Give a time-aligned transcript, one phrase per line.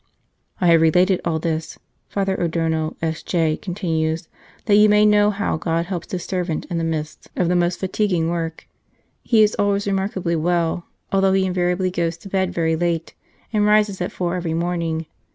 [0.59, 1.77] "I have related all this,"
[2.09, 4.29] Father Adorno, S.J., continues,"
[4.65, 7.79] that you may know how God helps His servant in the midst of the most
[7.79, 8.67] fatiguing work.
[9.21, 13.13] He is always remarkably well, although he invari ably goes to bed very late,
[13.53, 15.05] and rises at four every morning.